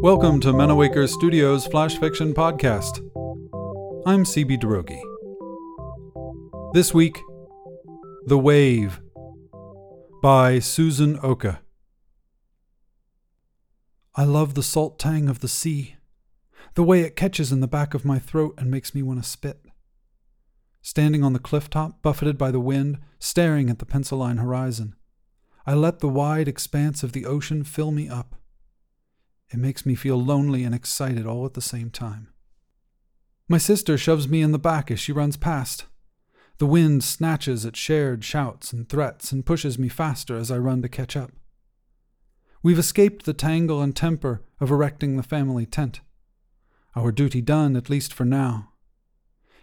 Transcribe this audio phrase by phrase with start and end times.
[0.00, 3.00] Welcome to Manawaker Studios Flash Fiction Podcast.
[4.06, 4.98] I'm CB Droege.
[6.72, 7.18] This week,
[8.24, 9.02] The Wave
[10.22, 11.56] by Susan Oke.
[14.14, 15.96] I love the salt tang of the sea,
[16.72, 19.28] the way it catches in the back of my throat and makes me want to
[19.28, 19.67] spit.
[20.88, 24.94] Standing on the cliff top, buffeted by the wind, staring at the pencil line horizon,
[25.66, 28.36] I let the wide expanse of the ocean fill me up.
[29.52, 32.28] It makes me feel lonely and excited all at the same time.
[33.50, 35.84] My sister shoves me in the back as she runs past.
[36.56, 40.80] The wind snatches at shared shouts and threats and pushes me faster as I run
[40.80, 41.32] to catch up.
[42.62, 46.00] We've escaped the tangle and temper of erecting the family tent.
[46.96, 48.70] Our duty done, at least for now.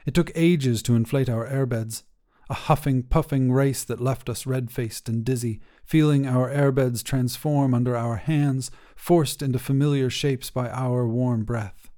[0.06, 2.04] It took ages to inflate our airbeds,
[2.50, 7.74] a huffing, puffing race that left us red faced and dizzy, feeling our airbeds transform
[7.74, 11.90] under our hands, forced into familiar shapes by our warm breath.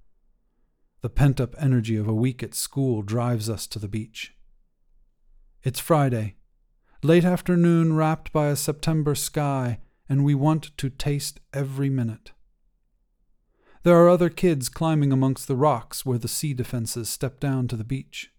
[1.02, 4.34] The pent up energy of a week at school drives us to the beach.
[5.64, 6.36] It's Friday,
[7.04, 12.32] late afternoon wrapped by a September sky, and we want to taste every minute.
[13.88, 17.78] There are other kids climbing amongst the rocks where the sea defenses step down to
[17.78, 18.34] the beach.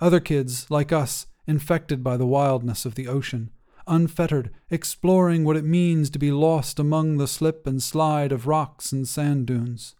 [0.00, 3.50] Other kids, like us, infected by the wildness of the ocean,
[3.86, 8.90] unfettered, exploring what it means to be lost among the slip and slide of rocks
[8.90, 9.96] and sand dunes.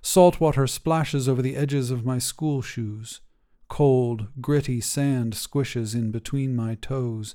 [0.00, 3.20] Salt water splashes over the edges of my school shoes.
[3.68, 7.34] Cold, gritty sand squishes in between my toes.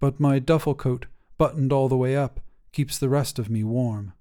[0.00, 1.06] But my duffel coat,
[1.38, 2.40] buttoned all the way up,
[2.72, 4.14] keeps the rest of me warm.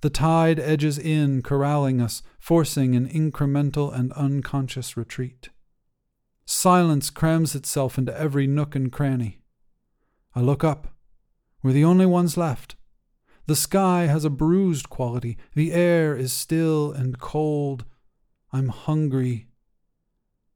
[0.00, 5.48] The tide edges in, corralling us, forcing an incremental and unconscious retreat.
[6.44, 9.40] Silence crams itself into every nook and cranny.
[10.34, 10.94] I look up.
[11.62, 12.76] We're the only ones left.
[13.46, 15.36] The sky has a bruised quality.
[15.54, 17.84] The air is still and cold.
[18.52, 19.48] I'm hungry.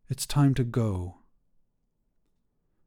[0.08, 1.16] It's time to go.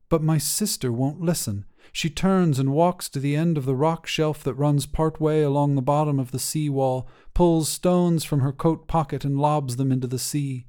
[0.08, 1.66] But my sister won't listen.
[1.92, 5.44] She turns and walks to the end of the rock shelf that runs part way
[5.44, 9.78] along the bottom of the sea wall, pulls stones from her coat pocket and lobs
[9.78, 10.68] them into the sea.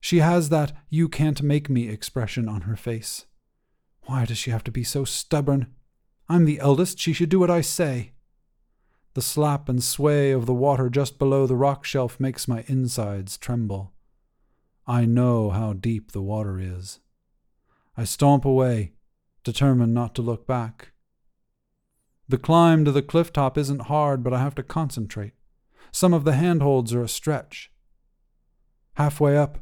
[0.00, 3.26] She has that you can't make me expression on her face.
[4.02, 5.74] Why does she have to be so stubborn?
[6.28, 8.12] I'm the eldest, she should do what I say.
[9.14, 13.38] The slap and sway of the water just below the rock shelf makes my insides
[13.38, 13.92] tremble.
[14.86, 17.00] I know how deep the water is.
[17.96, 18.92] I stomp away,
[19.46, 20.90] determined not to look back.
[22.28, 25.34] The climb to the cliff top isn't hard, but I have to concentrate.
[25.92, 27.70] Some of the handholds are a stretch.
[28.94, 29.60] Halfway up,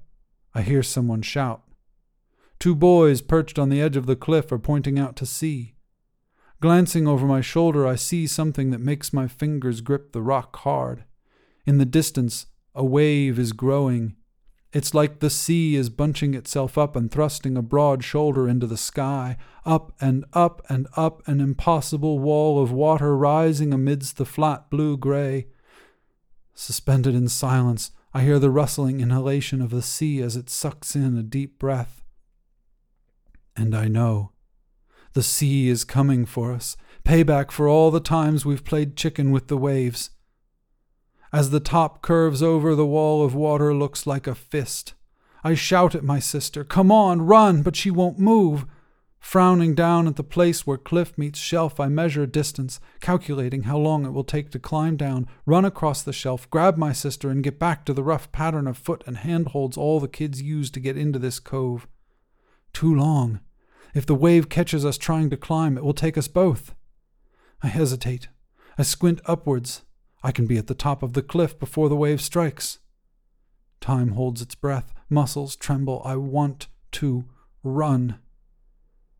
[0.55, 1.62] I hear someone shout.
[2.59, 5.75] Two boys perched on the edge of the cliff are pointing out to sea.
[6.62, 11.05] Glancing over my shoulder, I see something that makes my fingers grip the rock hard.
[11.66, 14.16] In the distance, a wave is growing.
[14.75, 18.77] It's like the sea is bunching itself up and thrusting a broad shoulder into the
[18.77, 24.69] sky, up and up and up, an impossible wall of water rising amidst the flat
[24.71, 25.47] blue gray.
[26.55, 31.17] Suspended in silence, I hear the rustling inhalation of the sea as it sucks in
[31.17, 32.03] a deep breath.
[33.57, 34.33] And I know
[35.13, 39.47] the sea is coming for us, payback for all the times we've played chicken with
[39.47, 40.11] the waves.
[41.34, 44.95] As the top curves over, the wall of water looks like a fist.
[45.43, 48.67] I shout at my sister, Come on, run, but she won't move.
[49.19, 54.06] Frowning down at the place where cliff meets shelf, I measure distance, calculating how long
[54.06, 57.59] it will take to climb down, run across the shelf, grab my sister, and get
[57.59, 60.97] back to the rough pattern of foot and handholds all the kids use to get
[60.97, 61.89] into this cove.
[62.72, 63.41] Too long.
[63.93, 66.77] If the wave catches us trying to climb, it will take us both.
[67.61, 68.28] I hesitate.
[68.78, 69.83] I squint upwards.
[70.25, 72.79] I can be at the top of the cliff before the wave strikes.
[73.83, 74.95] Time holds its breath.
[75.11, 76.01] Muscles tremble.
[76.03, 77.27] I want to
[77.63, 78.19] run.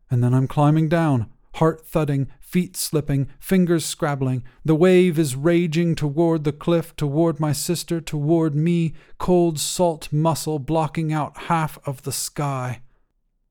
[0.09, 4.43] And then I'm climbing down, heart thudding, feet slipping, fingers scrabbling.
[4.63, 10.57] The wave is raging toward the cliff, toward my sister, toward me, cold salt muscle
[10.57, 12.81] blocking out half of the sky.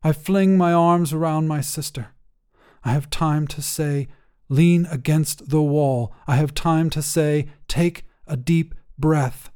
[0.02, 2.08] I fling my arms around my sister.
[2.82, 4.08] I have time to say,
[4.48, 6.12] lean against the wall.
[6.26, 9.50] I have time to say, take a deep breath.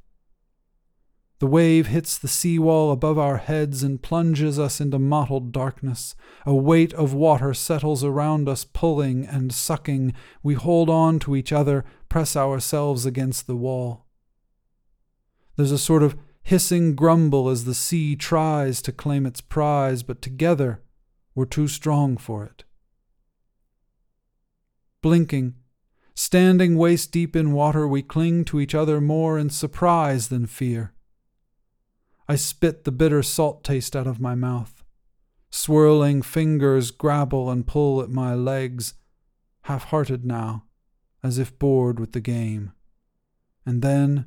[1.41, 6.17] The wave hits the seawall above our heads and plunges us into mottled darkness.
[6.45, 10.15] A weight of water settles around us, pulling and sucking.
[10.43, 14.07] We hold on to each other, press ourselves against the wall.
[15.55, 20.21] There's a sort of hissing grumble as the sea tries to claim its prize, but
[20.21, 20.83] together
[21.37, 22.65] we're too strong for it.
[25.01, 25.55] Blinking,
[26.15, 30.93] standing waist deep in water, we cling to each other more in surprise than fear.
[32.29, 34.83] I spit the bitter salt taste out of my mouth.
[35.51, 38.95] Swirling fingers grapple and pull at my legs,
[39.63, 40.65] half hearted now,
[41.23, 42.73] as if bored with the game.
[43.65, 44.27] And then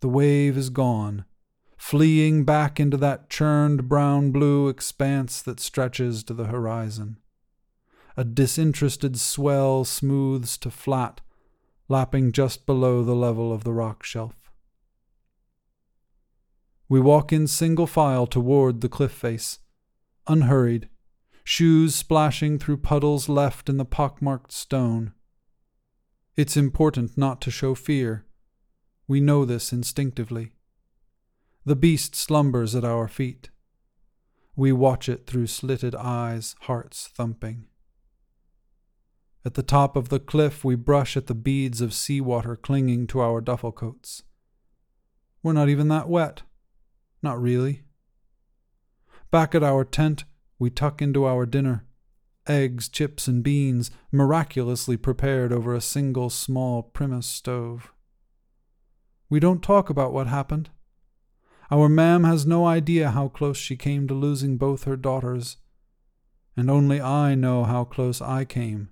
[0.00, 1.24] the wave is gone,
[1.76, 7.18] fleeing back into that churned brown blue expanse that stretches to the horizon.
[8.16, 11.20] A disinterested swell smooths to flat,
[11.88, 14.50] lapping just below the level of the rock shelf.
[16.88, 19.60] We walk in single file toward the cliff face,
[20.26, 20.88] unhurried,
[21.42, 25.12] shoes splashing through puddles left in the pockmarked stone.
[26.36, 28.26] It's important not to show fear.
[29.08, 30.52] We know this instinctively.
[31.64, 33.50] The beast slumbers at our feet.
[34.54, 37.68] We watch it through slitted eyes, hearts thumping.
[39.44, 43.20] At the top of the cliff, we brush at the beads of seawater clinging to
[43.20, 44.22] our duffel coats.
[45.42, 46.42] We're not even that wet.
[47.22, 47.82] Not really.
[49.32, 50.24] Back at our tent,
[50.58, 51.84] we tuck into our dinner
[52.48, 57.92] eggs, chips, and beans, miraculously prepared over a single small Primus stove.
[59.30, 60.68] We don't talk about what happened.
[61.70, 65.56] Our mam has no idea how close she came to losing both her daughters,
[66.56, 68.90] and only I know how close I came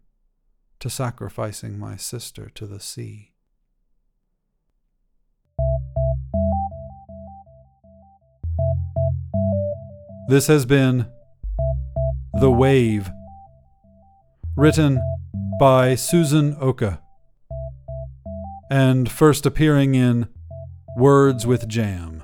[0.80, 3.32] to sacrificing my sister to the sea.
[10.28, 11.06] This has been
[12.40, 13.10] The Wave,
[14.56, 15.00] written
[15.58, 17.00] by Susan Oke,
[18.70, 20.28] and first appearing in
[20.96, 22.22] Words with Jam.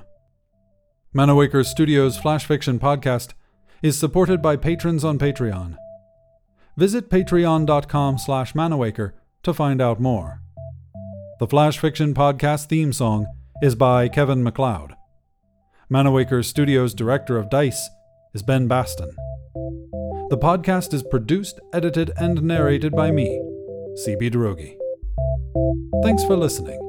[1.15, 3.33] Manawaker Studios Flash Fiction Podcast
[3.81, 5.77] is supported by patrons on Patreon.
[6.77, 10.41] Visit patreon.com slash manawaker to find out more.
[11.39, 13.25] The Flash Fiction Podcast theme song
[13.63, 14.93] is by Kevin MacLeod.
[15.91, 17.89] Manawaker Studios Director of DICE
[18.35, 19.09] is Ben Baston.
[20.29, 23.41] The podcast is produced, edited, and narrated by me,
[24.05, 24.77] CB Droege.
[26.03, 26.79] Thanks for listening.